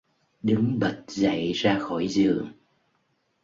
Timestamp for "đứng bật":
0.43-1.03